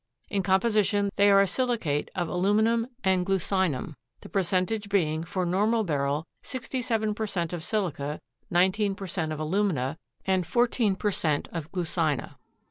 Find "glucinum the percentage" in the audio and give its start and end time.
3.23-4.89